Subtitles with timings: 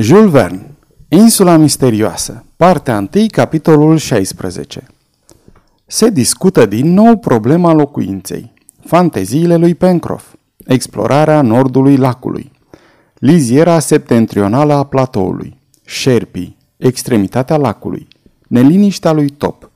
[0.00, 0.74] Jules Verne
[1.08, 4.86] Insula misterioasă Partea 1, capitolul 16
[5.86, 8.52] Se discută din nou problema locuinței.
[8.84, 10.34] Fanteziile lui Pencroff
[10.66, 12.52] Explorarea nordului lacului
[13.14, 18.08] Liziera septentrională a platoului Sherpii Extremitatea lacului
[18.48, 19.70] Neliniștea lui Top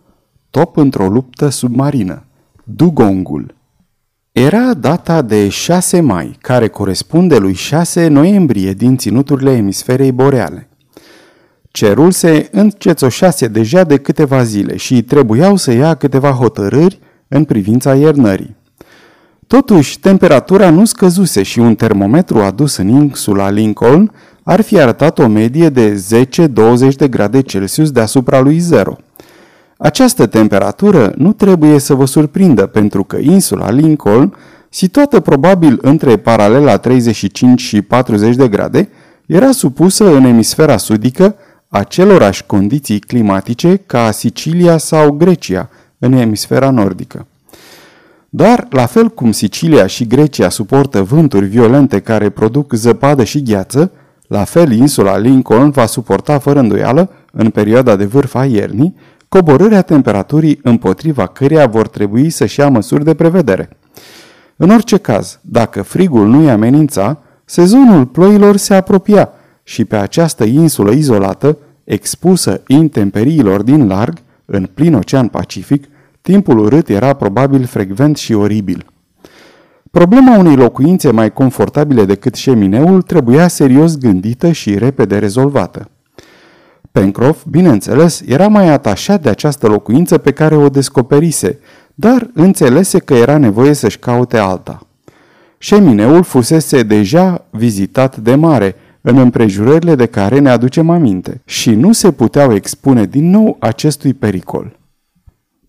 [0.51, 2.25] Top într-o luptă submarină
[2.65, 3.55] Dugongul
[4.37, 10.68] era data de 6 mai, care corespunde lui 6 noiembrie din ținuturile emisferei boreale.
[11.71, 17.95] Cerul se încețoșase deja de câteva zile și trebuiau să ia câteva hotărâri în privința
[17.95, 18.57] iernării.
[19.46, 24.12] Totuși, temperatura nu scăzuse și un termometru adus în insula Lincoln
[24.43, 26.04] ar fi arătat o medie de
[26.93, 28.96] 10-20 de grade Celsius deasupra lui zero.
[29.85, 34.34] Această temperatură nu trebuie să vă surprindă pentru că insula Lincoln,
[34.69, 38.89] situată probabil între paralela 35 și 40 de grade,
[39.27, 41.34] era supusă în emisfera sudică
[41.69, 47.27] acelorași condiții climatice ca Sicilia sau Grecia în emisfera nordică.
[48.29, 53.91] Dar, la fel cum Sicilia și Grecia suportă vânturi violente care produc zăpadă și gheață,
[54.27, 58.95] la fel insula Lincoln va suporta fără îndoială, în perioada de vârf a iernii,
[59.35, 63.69] coborârea temperaturii împotriva căreia vor trebui să-și ia măsuri de prevedere.
[64.57, 69.31] În orice caz, dacă frigul nu-i amenința, sezonul ploilor se apropia
[69.63, 75.85] și pe această insulă izolată, expusă intemperiilor din larg, în plin ocean Pacific,
[76.21, 78.87] timpul urât era probabil frecvent și oribil.
[79.91, 85.89] Problema unei locuințe mai confortabile decât șemineul trebuia serios gândită și repede rezolvată.
[87.00, 91.59] Pencroff, bineînțeles, era mai atașat de această locuință pe care o descoperise,
[91.95, 94.86] dar înțelese că era nevoie să-și caute alta.
[95.59, 101.92] Șemineul fusese deja vizitat de mare, în împrejurările de care ne aducem aminte, și nu
[101.92, 104.79] se puteau expune din nou acestui pericol.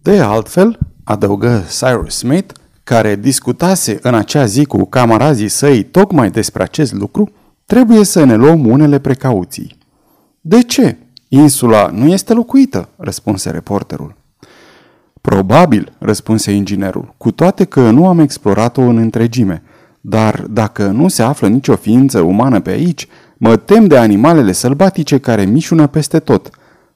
[0.01, 6.63] De altfel, adăugă Cyrus Smith, care discutase în acea zi cu camarazii săi tocmai despre
[6.63, 7.31] acest lucru,
[7.65, 9.77] trebuie să ne luăm unele precauții.
[10.41, 10.97] De ce?
[11.27, 14.15] Insula nu este locuită, răspunse reporterul.
[15.21, 19.63] Probabil, răspunse inginerul, cu toate că nu am explorat-o în întregime.
[20.01, 25.17] Dar dacă nu se află nicio ființă umană pe aici, mă tem de animalele sălbatice
[25.17, 26.49] care mișună peste tot.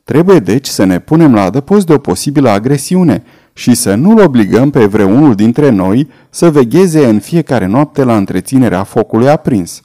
[0.04, 3.24] Trebuie deci să ne punem la adăpost de o posibilă agresiune
[3.54, 8.84] și să nu-l obligăm pe vreunul dintre noi să vegheze în fiecare noapte la întreținerea
[8.84, 9.82] focului aprins.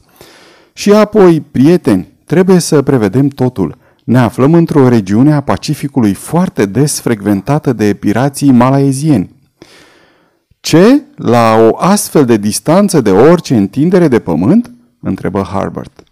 [0.72, 7.00] Și apoi, prieteni, trebuie să prevedem totul– ne aflăm într-o regiune a Pacificului foarte des
[7.00, 9.34] frecventată de pirații malaezieni.
[10.60, 11.02] Ce?
[11.16, 14.70] La o astfel de distanță de orice întindere de pământ?
[15.00, 16.02] întrebă Harbert.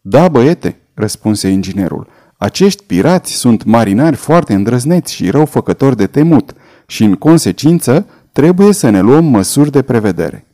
[0.00, 2.06] Da, băiete, răspunse inginerul.
[2.36, 6.54] Acești pirați sunt marinari foarte îndrăzneți și răufăcători de temut
[6.86, 10.46] și, în consecință, trebuie să ne luăm măsuri de prevedere.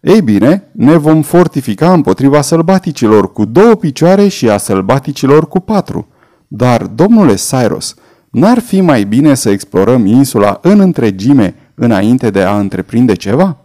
[0.00, 6.08] Ei bine, ne vom fortifica împotriva sălbaticilor cu două picioare și a sălbaticilor cu patru.
[6.48, 7.94] Dar, domnule Cyrus,
[8.30, 13.56] n-ar fi mai bine să explorăm insula în întregime înainte de a întreprinde ceva?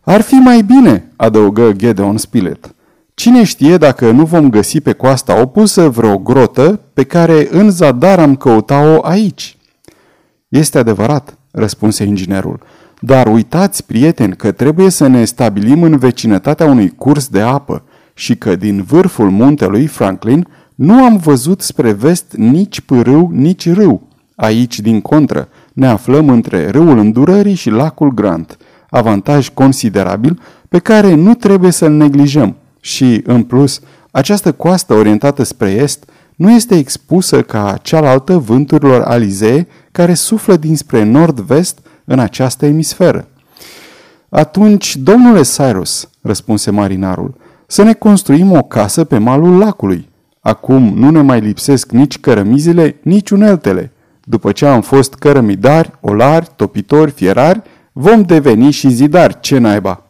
[0.00, 2.74] Ar fi mai bine, adăugă Gedeon Spilett.
[3.14, 8.18] Cine știe dacă nu vom găsi pe coasta opusă vreo grotă pe care în zadar
[8.18, 9.56] am căuta-o aici?
[10.48, 12.60] Este adevărat, răspunse inginerul.
[13.00, 17.82] Dar uitați, prieteni, că trebuie să ne stabilim în vecinătatea unui curs de apă
[18.14, 24.08] și că din vârful muntelui Franklin nu am văzut spre vest nici pârâu, nici râu.
[24.34, 28.56] Aici, din contră, ne aflăm între râul Îndurării și lacul Grant,
[28.90, 33.80] avantaj considerabil pe care nu trebuie să-l neglijăm și, în plus,
[34.10, 36.04] această coastă orientată spre est
[36.36, 43.28] nu este expusă ca cealaltă vânturilor alizee care suflă dinspre nord-vest în această emisferă.
[44.28, 47.34] Atunci, domnule Cyrus, răspunse marinarul,
[47.66, 50.08] să ne construim o casă pe malul lacului.
[50.40, 53.92] Acum nu ne mai lipsesc nici cărămizile, nici uneltele.
[54.24, 57.62] După ce am fost cărămidari, olari, topitori, fierari,
[57.92, 60.02] vom deveni și zidari, ce naiba.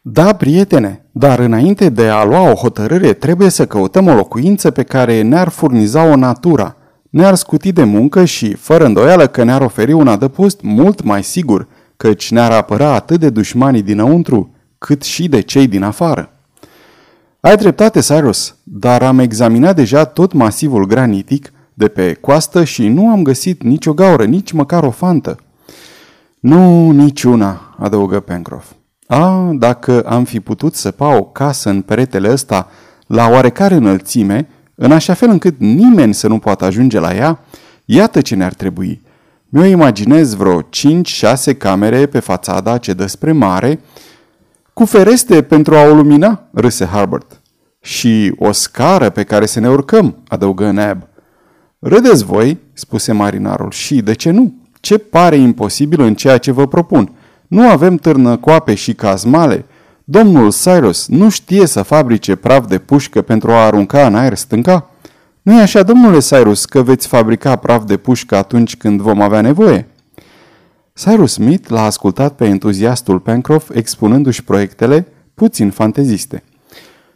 [0.00, 4.82] Da, prietene, dar înainte de a lua o hotărâre, trebuie să căutăm o locuință pe
[4.82, 6.76] care ne-ar furniza o natura–
[7.12, 11.68] ne-ar scuti de muncă și, fără îndoială că ne-ar oferi un adăpost mult mai sigur,
[11.96, 16.32] căci ne-ar apăra atât de dușmanii dinăuntru, cât și de cei din afară.
[17.40, 23.08] Ai dreptate, Cyrus, dar am examinat deja tot masivul granitic de pe coastă și nu
[23.08, 25.36] am găsit nicio gaură, nici măcar o fantă.
[26.40, 28.70] Nu, niciuna, adăugă Pencroff.
[29.06, 32.68] A, dacă am fi putut săpa o casă în peretele ăsta
[33.06, 37.38] la oarecare înălțime, în așa fel încât nimeni să nu poată ajunge la ea,
[37.84, 39.02] iată ce ne-ar trebui.
[39.48, 40.64] Mi-o imaginez vreo 5-6
[41.58, 43.80] camere pe fațada ce dă spre mare,
[44.72, 47.40] cu fereste pentru a o lumina, râse Harbert.
[47.80, 51.02] Și o scară pe care să ne urcăm, adăugă Nab.
[51.78, 54.54] Râdeți voi, spuse marinarul, și de ce nu?
[54.80, 57.12] Ce pare imposibil în ceea ce vă propun?
[57.48, 59.64] Nu avem târnăcoape și cazmale.
[60.12, 64.90] Domnul Cyrus nu știe să fabrice praf de pușcă pentru a arunca în aer stânca?
[65.42, 69.40] nu e așa, domnule Cyrus, că veți fabrica praf de pușcă atunci când vom avea
[69.40, 69.88] nevoie?
[70.94, 76.42] Cyrus Smith l-a ascultat pe entuziastul Pencroff expunându-și proiectele puțin fanteziste.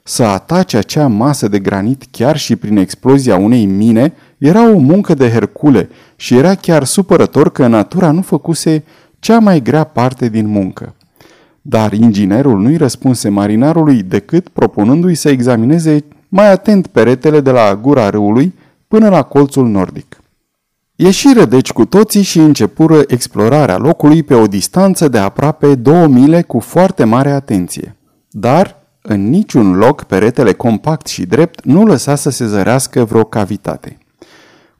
[0.02, 5.14] Să atace acea masă de granit chiar și prin explozia unei mine era o muncă
[5.14, 8.84] de Hercule și era chiar supărător că natura nu făcuse
[9.18, 10.95] cea mai grea parte din muncă.
[11.68, 18.10] Dar inginerul nu-i răspunse marinarului decât propunându-i să examineze mai atent peretele de la gura
[18.10, 18.54] râului
[18.88, 20.20] până la colțul nordic.
[20.94, 26.42] Ieșiră deci cu toții și începură explorarea locului pe o distanță de aproape două mile
[26.42, 27.96] cu foarte mare atenție.
[28.30, 33.98] Dar, în niciun loc, peretele compact și drept nu lăsa să se zărească vreo cavitate.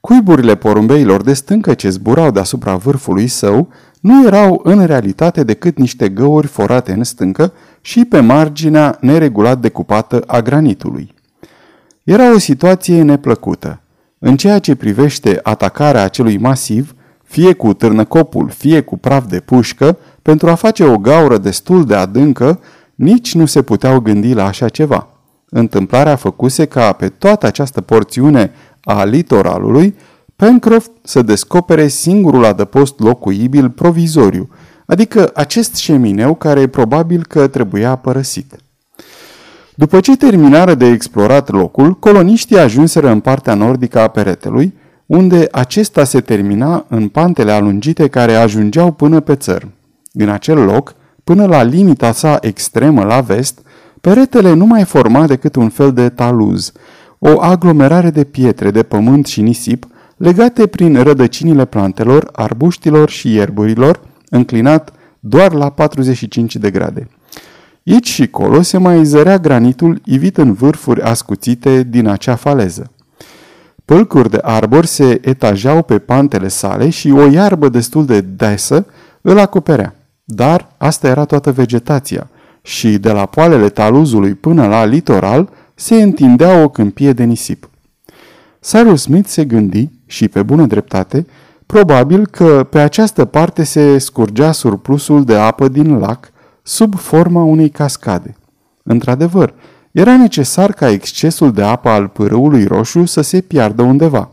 [0.07, 3.69] Cuiburile porumbeilor de stâncă ce zburau deasupra vârfului său
[4.01, 10.23] nu erau în realitate decât niște găuri forate în stâncă și pe marginea neregulat decupată
[10.27, 11.15] a granitului.
[12.03, 13.81] Era o situație neplăcută.
[14.19, 16.95] În ceea ce privește atacarea acelui masiv,
[17.25, 21.95] fie cu târnăcopul, fie cu praf de pușcă, pentru a face o gaură destul de
[21.95, 22.61] adâncă,
[22.95, 25.09] nici nu se puteau gândi la așa ceva.
[25.51, 28.53] Întâmplarea făcuse ca pe toată această porțiune
[28.87, 29.95] a litoralului,
[30.37, 34.49] Pencroft să descopere singurul adăpost locuibil provizoriu,
[34.87, 38.57] adică acest șemineu care probabil că trebuia părăsit.
[39.75, 44.75] După ce terminară de explorat locul, coloniștii ajunseră în partea nordică a peretelui,
[45.07, 49.69] unde acesta se termina în pantele alungite care ajungeau până pe țăr.
[50.13, 50.95] Din acel loc,
[51.25, 53.61] până la limita sa extremă la vest,
[54.01, 56.73] peretele nu mai forma decât un fel de taluz,
[57.19, 59.87] o aglomerare de pietre, de pământ și nisip,
[60.17, 67.09] legate prin rădăcinile plantelor, arbuștilor și ierburilor, înclinat doar la 45 de grade.
[67.87, 72.91] Aici și colo se mai zărea granitul ivit în vârfuri ascuțite din acea faleză.
[73.85, 78.87] Pălcuri de arbori se etajau pe pantele sale și o iarbă destul de desă
[79.21, 79.95] îl acoperea.
[80.25, 82.31] Dar asta era toată vegetația
[82.63, 87.71] și de la poalele taluzului până la litoral se întindea o câmpie de nisip.
[88.61, 91.27] Cyrus Smith se gândi, și pe bună dreptate,
[91.67, 96.31] probabil că pe această parte se scurgea surplusul de apă din lac
[96.63, 98.37] sub forma unei cascade.
[98.83, 99.55] Într-adevăr,
[99.93, 104.31] era necesar ca excesul de apă al pârâului roșu să se piardă undeva.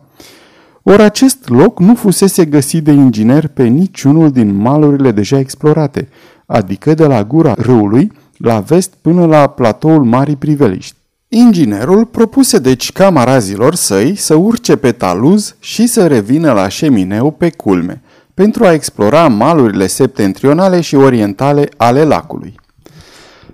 [0.84, 6.10] Ori acest loc nu fusese găsit de inginer pe niciunul din malurile deja explorate,
[6.46, 11.02] adică de la gura râului la vest până la platoul Marii Priveliști.
[11.36, 17.50] Inginerul propuse deci camarazilor săi să urce pe taluz și să revină la șemineu pe
[17.50, 18.02] culme,
[18.34, 22.56] pentru a explora malurile septentrionale și orientale ale lacului.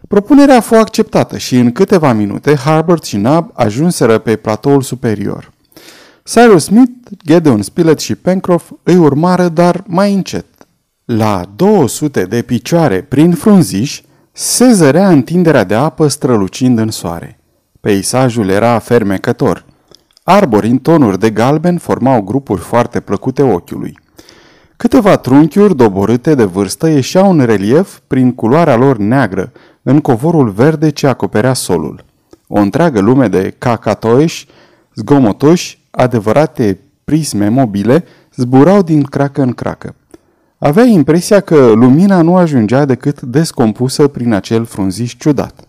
[0.08, 5.52] Propunerea a fost acceptată și în câteva minute Harbert și Nab ajunseră pe platoul superior.
[6.24, 6.92] Cyrus Smith,
[7.26, 10.46] Gedeon Spilett și Pencroff îi urmară, dar mai încet.
[11.06, 17.39] La 200 de picioare prin frunziș se zărea întinderea de apă strălucind în soare.
[17.82, 19.66] Peisajul era fermecător.
[20.24, 24.00] Arbori în tonuri de galben formau grupuri foarte plăcute ochiului.
[24.78, 29.52] Câteva trunchiuri doborâte de vârstă ieșeau în relief prin culoarea lor neagră,
[29.84, 32.06] în covorul verde ce acoperea solul.
[32.48, 34.48] O întreagă lume de cacatoiși,
[34.96, 38.04] zgomotoși, adevărate prisme mobile,
[38.36, 39.96] zburau din cracă în cracă.
[40.58, 45.69] Avea impresia că lumina nu ajungea decât descompusă prin acel frunziș ciudat.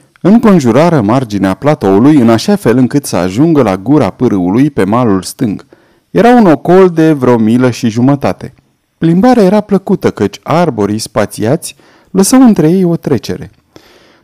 [0.21, 5.65] înconjurară marginea platoului în așa fel încât să ajungă la gura pârâului pe malul stâng.
[6.11, 8.53] Era un ocol de vreo milă și jumătate.
[8.97, 11.75] Plimbarea era plăcută căci arborii spațiați
[12.11, 13.51] lăsau între ei o trecere.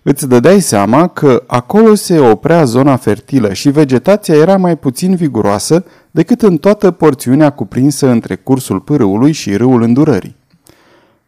[0.01, 5.85] Îți dădeai seama că acolo se oprea zona fertilă și vegetația era mai puțin viguroasă
[6.11, 10.36] decât în toată porțiunea cuprinsă între cursul pârâului și râul îndurării.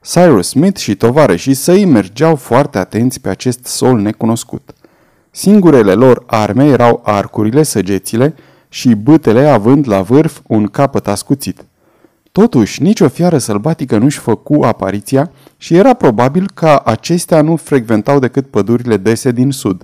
[0.01, 4.73] Cyrus Smith și tovarășii săi mergeau foarte atenți pe acest sol necunoscut.
[5.31, 8.35] Singurele lor arme erau arcurile, săgețile
[8.69, 11.65] și bâtele având la vârf un capăt ascuțit.
[12.31, 18.47] Totuși, nicio fiară sălbatică nu-și făcu apariția și era probabil că acestea nu frecventau decât
[18.47, 19.83] pădurile dese din sud.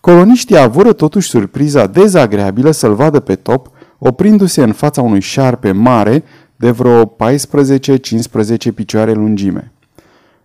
[0.00, 6.24] Coloniștii avură totuși surpriza dezagreabilă să-l vadă pe top, oprindu-se în fața unui șarpe mare
[6.62, 9.72] de vreo 14-15 picioare lungime.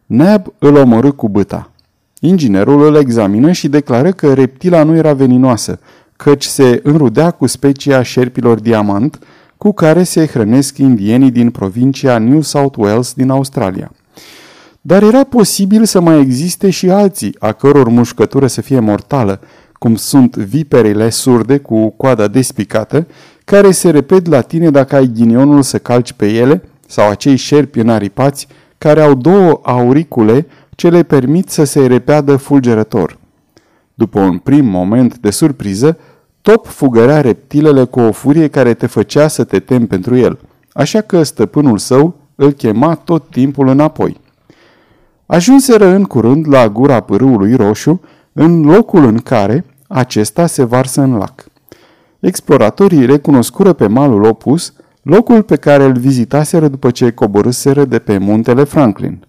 [0.05, 1.71] Neb îl omorâ cu băta.
[2.19, 5.79] Inginerul îl examină și declară că reptila nu era veninoasă,
[6.15, 9.19] căci se înrudea cu specia șerpilor diamant,
[9.57, 13.91] cu care se hrănesc indienii din provincia New South Wales din Australia.
[14.81, 19.39] Dar era posibil să mai existe și alții, a căror mușcătură să fie mortală,
[19.73, 23.07] cum sunt viperele surde cu coada despicată,
[23.49, 27.79] care se repet la tine dacă ai ghinionul să calci pe ele, sau acei șerpi
[27.79, 33.17] înaripați care au două auricule ce le permit să se repeadă fulgerător.
[33.93, 35.97] După un prim moment de surpriză,
[36.41, 40.39] Top fugărea reptilele cu o furie care te făcea să te temi pentru el,
[40.71, 44.19] așa că stăpânul său îl chema tot timpul înapoi.
[45.25, 48.01] Ajunseră în curând la gura pârâului roșu,
[48.33, 51.46] în locul în care acesta se varsă în lac.
[52.19, 58.17] Exploratorii recunoscură pe malul opus locul pe care îl vizitaseră după ce coborâseră de pe
[58.17, 59.27] muntele Franklin.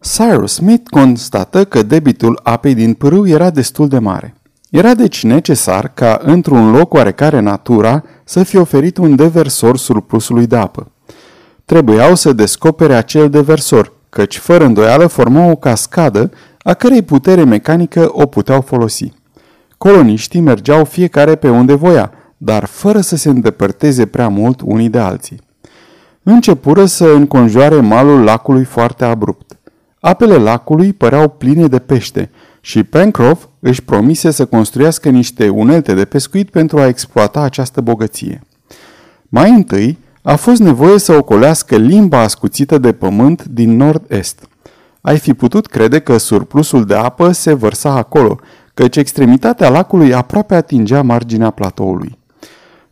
[0.00, 4.34] Cyrus Smith constată că debitul apei din pârâu era destul de mare.
[4.70, 10.56] Era deci necesar ca, într-un loc oarecare natura, să fie oferit un deversor surplusului de
[10.56, 10.92] apă.
[11.64, 16.30] Trebuiau să descopere acel deversor, căci fără îndoială forma o cascadă
[16.62, 19.12] a cărei putere mecanică o puteau folosi.
[19.82, 24.98] Coloniștii mergeau fiecare pe unde voia, dar fără să se îndepărteze prea mult unii de
[24.98, 25.40] alții.
[26.22, 29.58] Începură să înconjoare malul lacului foarte abrupt.
[30.00, 36.04] Apele lacului păreau pline de pește și Pencroff își promise să construiască niște unelte de
[36.04, 38.40] pescuit pentru a exploata această bogăție.
[39.28, 44.48] Mai întâi, a fost nevoie să ocolească limba ascuțită de pământ din nord-est.
[45.00, 48.38] Ai fi putut crede că surplusul de apă se vărsa acolo,
[48.80, 52.18] căci extremitatea lacului aproape atingea marginea platoului.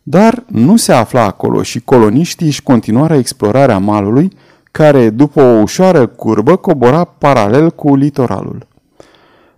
[0.03, 4.31] Dar nu se afla acolo și coloniștii își continuară explorarea malului,
[4.71, 8.67] care, după o ușoară curbă, cobora paralel cu litoralul.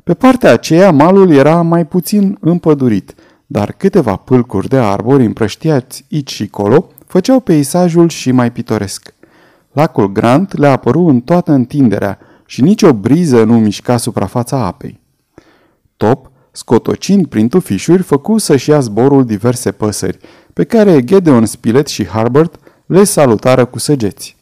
[0.03, 6.31] Pe partea aceea, malul era mai puțin împădurit, dar câteva pâlcuri de arbori împrăștiați aici
[6.31, 9.13] și colo făceau peisajul și mai pitoresc.
[9.71, 15.00] Lacul Grant le apăru în toată întinderea și nicio briză nu mișca suprafața apei.
[16.07, 20.17] Top, scotocind prin tufișuri, făcu să-și ia zborul diverse păsări,
[20.53, 22.55] pe care Gedeon Spilett și Harbert
[22.85, 24.37] le salutară cu săgeți.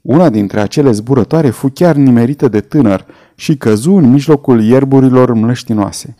[0.00, 6.14] Una dintre acele zburătoare fu chiar nimerită de tânăr și căzu în mijlocul ierburilor mlăștinoase.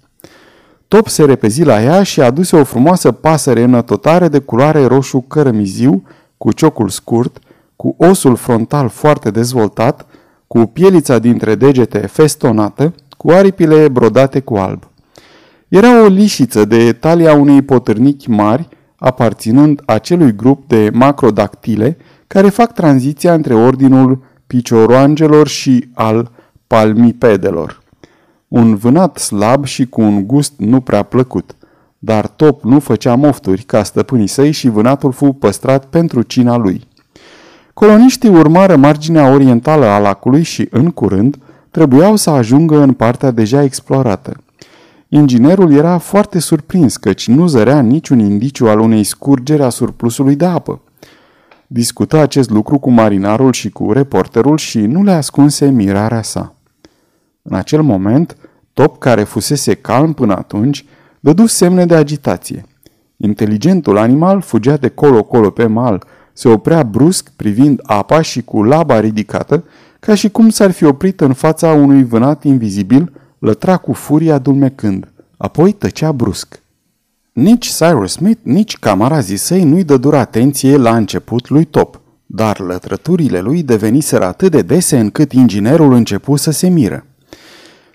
[0.88, 6.02] Top se repezi la ea și aduse o frumoasă pasăre înătotare de culoare roșu cărămiziu,
[6.36, 7.38] cu ciocul scurt,
[7.76, 10.06] cu osul frontal foarte dezvoltat,
[10.46, 14.82] cu pielița dintre degete festonată, cu aripile brodate cu alb.
[15.68, 21.96] Era o lișiță de talia unei potârnichi mari, aparținând acelui grup de macrodactile
[22.26, 26.30] care fac tranziția între ordinul picioroangelor și al
[26.66, 27.82] palmipedelor.
[28.48, 31.56] Un vânat slab și cu un gust nu prea plăcut,
[31.98, 36.86] dar Top nu făcea mofturi ca stăpânii săi și vânatul fu păstrat pentru cina lui.
[37.74, 41.36] Coloniștii urmară marginea orientală a lacului și, în curând,
[41.70, 44.36] trebuiau să ajungă în partea deja explorată.
[45.08, 50.44] Inginerul era foarte surprins căci nu zărea niciun indiciu al unei scurgeri a surplusului de
[50.44, 50.80] apă.
[51.66, 56.54] Discută acest lucru cu marinarul și cu reporterul și nu le ascunse mirarea sa.
[57.42, 58.36] În acel moment,
[58.78, 60.84] Top, care fusese calm până atunci,
[61.20, 62.64] dădu semne de agitație.
[63.16, 69.00] Inteligentul animal fugea de colo-colo pe mal, se oprea brusc privind apa și cu laba
[69.00, 69.64] ridicată,
[70.00, 75.12] ca și cum s-ar fi oprit în fața unui vânat invizibil, lătra cu furia dulmecând,
[75.36, 76.62] apoi tăcea brusc.
[77.32, 83.40] Nici Cyrus Smith, nici camarazii săi nu-i dădură atenție la început lui Top, dar lătrăturile
[83.40, 87.06] lui deveniseră atât de dese încât inginerul începu să se miră.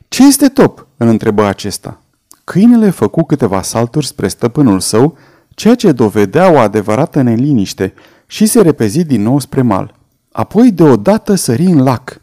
[0.07, 2.01] Ce este Top?" îl întrebă acesta.
[2.43, 5.17] Câinele făcu câteva salturi spre stăpânul său,
[5.49, 7.93] ceea ce dovedea o adevărată neliniște
[8.25, 9.95] și se repezi din nou spre mal.
[10.33, 12.21] Apoi deodată sări în lac.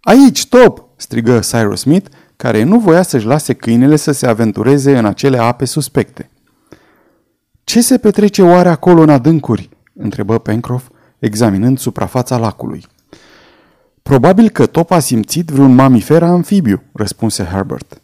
[0.00, 5.04] Aici, Top!" strigă Cyrus Smith, care nu voia să-și lase câinele să se aventureze în
[5.04, 6.30] acele ape suspecte.
[7.64, 10.88] Ce se petrece oare acolo în adâncuri?" întrebă Pencroff,
[11.18, 12.86] examinând suprafața lacului.
[14.02, 18.00] Probabil că Top a simțit vreun mamifer amfibiu, răspunse Herbert.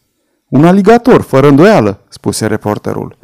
[0.48, 3.16] Un aligator, fără îndoială, spuse reporterul.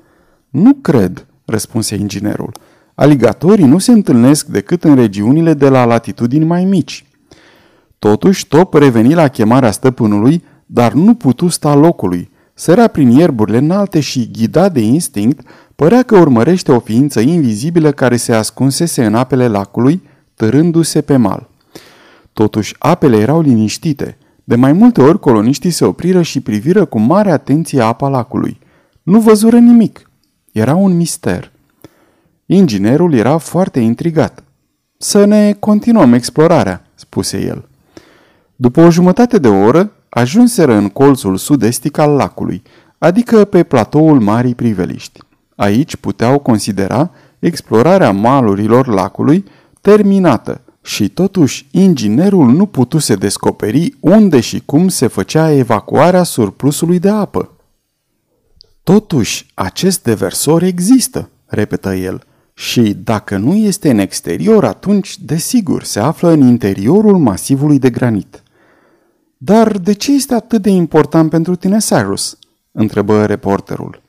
[0.48, 2.52] Nu cred, răspunse inginerul.
[2.98, 7.04] Aligatorii nu se întâlnesc decât în regiunile de la latitudini mai mici.
[7.98, 12.30] Totuși, Top reveni la chemarea stăpânului, dar nu putu sta locului.
[12.54, 18.16] Sărea prin ierburile înalte și, ghidat de instinct, părea că urmărește o ființă invizibilă care
[18.16, 20.02] se ascunsese în apele lacului,
[20.34, 21.48] târându-se pe mal.
[22.32, 24.18] Totuși, apele erau liniștite.
[24.44, 28.58] De mai multe ori coloniștii se opriră și priviră cu mare atenție apa lacului.
[29.02, 30.10] Nu văzură nimic.
[30.52, 31.54] Era un mister.
[32.46, 34.44] Inginerul era foarte intrigat.
[34.98, 37.68] Să ne continuăm explorarea, spuse el.
[38.56, 42.62] După o jumătate de oră, ajunseră în colțul sud-estic al lacului,
[42.98, 45.20] adică pe platoul Marii Priveliști.
[45.56, 49.44] Aici puteau considera explorarea malurilor lacului
[49.80, 57.08] terminată și totuși inginerul nu putuse descoperi unde și cum se făcea evacuarea surplusului de
[57.08, 57.50] apă.
[58.82, 62.22] Totuși, acest deversor există, repetă el,
[62.58, 68.42] și dacă nu este în exterior, atunci, desigur, se află în interiorul masivului de granit.
[69.36, 72.38] Dar de ce este atât de important pentru tine, Cyrus?
[72.72, 74.02] întrebă reporterul.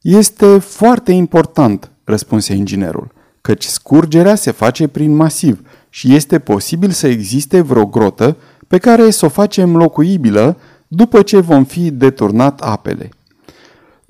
[0.00, 7.06] Este foarte important, răspunse inginerul, căci scurgerea se face prin masiv și este posibil să
[7.06, 8.36] existe vreo grotă
[8.66, 10.56] pe care să o facem locuibilă
[10.88, 13.08] după ce vom fi deturnat apele.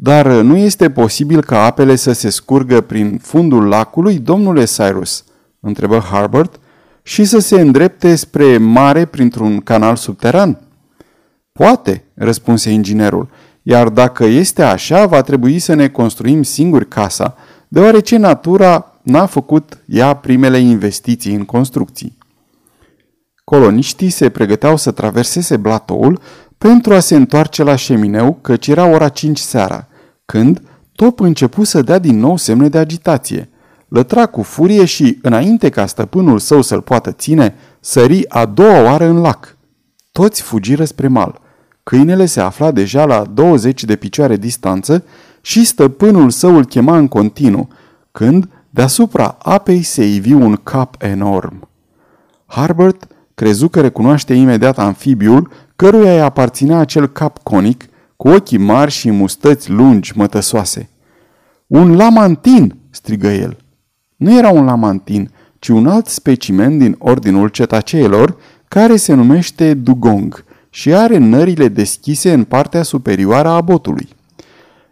[0.01, 5.25] Dar nu este posibil ca apele să se scurgă prin fundul lacului, domnule Cyrus?
[5.61, 6.61] întrebă Harbert,
[7.03, 10.61] și să se îndrepte spre mare printr-un canal subteran?
[11.53, 13.29] Poate, răspunse inginerul,
[13.63, 17.37] iar dacă este așa, va trebui să ne construim singuri casa,
[17.69, 22.19] deoarece natura n-a făcut ea primele investiții în construcții.
[23.45, 26.21] Coloniștii se pregăteau să traverseze blatoul
[26.59, 29.88] pentru a se întoarce la șemineu, căci era ora 5 seara,
[30.33, 30.63] când
[30.93, 33.49] Top începu să dea din nou semne de agitație.
[33.89, 39.05] Lătra cu furie și, înainte ca stăpânul său să-l poată ține, sări a doua oară
[39.05, 39.57] în lac.
[40.13, 41.41] Toți fugiră spre mal.
[41.83, 45.05] Câinele se afla deja la 20 de picioare distanță
[45.41, 47.69] și stăpânul său îl chema în continuu,
[48.13, 51.69] când Deasupra apei se ivi un cap enorm.
[52.47, 57.88] Harbert crezu că recunoaște imediat amfibiul căruia îi aparținea acel cap conic
[58.19, 60.89] cu ochii mari și mustăți lungi mătăsoase.
[61.67, 63.57] Un lamantin!" strigă el.
[64.17, 68.37] Nu era un lamantin, ci un alt specimen din ordinul cetaceelor,
[68.69, 74.09] care se numește dugong și are nările deschise în partea superioară a botului.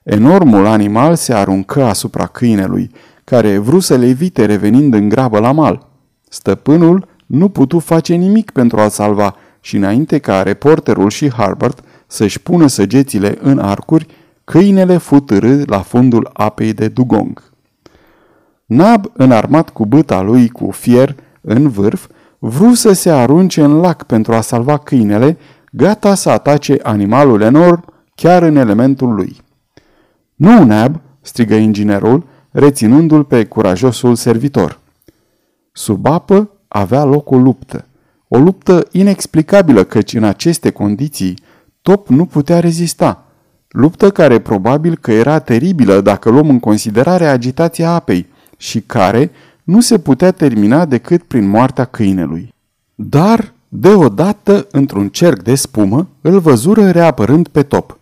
[0.03, 2.91] Enormul animal se aruncă asupra câinelui,
[3.25, 5.89] care vrut să le evite revenind în grabă la mal.
[6.29, 12.41] Stăpânul nu putu face nimic pentru a-l salva și înainte ca reporterul și Harbert să-și
[12.41, 14.07] pună săgețile în arcuri,
[14.45, 15.25] câinele fu
[15.65, 17.43] la fundul apei de dugong.
[18.67, 22.07] Nab, înarmat cu băta lui cu fier în vârf,
[22.39, 25.37] vrut să se arunce în lac pentru a salva câinele,
[25.73, 29.37] gata să atace animalul enorm chiar în elementul lui.
[30.35, 34.81] Nu, Nab!" strigă inginerul, reținându-l pe curajosul servitor.
[35.73, 37.87] Sub apă avea loc o luptă.
[38.29, 41.39] O luptă inexplicabilă căci în aceste condiții
[41.87, 43.25] Top nu putea rezista.
[43.69, 49.31] Luptă care probabil că era teribilă dacă luăm în considerare agitația apei și care
[49.65, 52.55] nu se putea termina decât prin moartea câinelui.
[52.95, 57.99] Dar, deodată, într-un cerc de spumă, îl văzură reapărând pe top.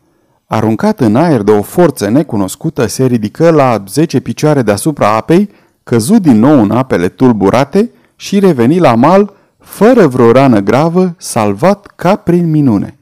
[0.46, 5.50] Aruncat în aer de o forță necunoscută, se ridică la 10 picioare deasupra apei,
[5.82, 11.86] căzut din nou în apele tulburate și reveni la mal, fără vreo rană gravă, salvat
[11.96, 12.98] ca prin minune.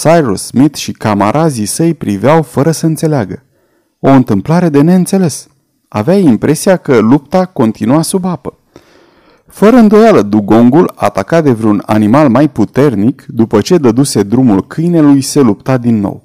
[0.00, 3.42] Cyrus Smith și camarazii săi priveau fără să înțeleagă.
[4.00, 5.48] O întâmplare de neînțeles.
[5.88, 8.58] Avea impresia că lupta continua sub apă.
[9.46, 15.40] Fără îndoială, dugongul, atacat de vreun animal mai puternic, după ce dăduse drumul câinelui, se
[15.40, 16.24] lupta din nou.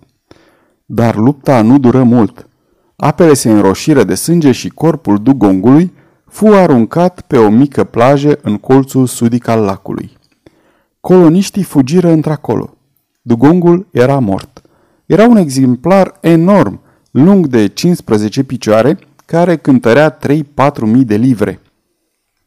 [0.85, 2.47] Dar lupta nu dură mult.
[2.95, 5.93] Apele se înroșiră de sânge și corpul dugongului
[6.25, 10.17] fu aruncat pe o mică plajă în colțul sudic al lacului.
[10.99, 12.76] Coloniștii fugiră într-acolo.
[13.27, 14.61] Dugongul era mort.
[15.05, 16.79] Era un exemplar enorm,
[17.11, 20.19] lung de 15 picioare, care cântărea 3-4
[20.81, 21.59] mii de livre.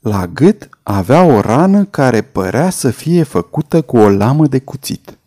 [0.00, 5.18] La gât avea o rană care părea să fie făcută cu o lamă de cuțit.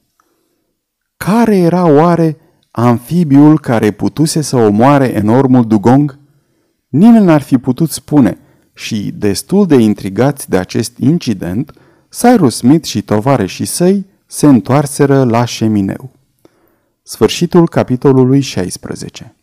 [1.17, 2.37] Care era oare
[2.71, 6.19] amfibiul care putuse să omoare enormul dugong?
[6.87, 8.37] Nimeni n-ar fi putut spune
[8.73, 11.71] și, destul de intrigați de acest incident,
[12.09, 16.11] Cyrus Smith și tovarășii săi se întoarseră la șemineu.
[17.03, 19.35] Sfârșitul capitolului 16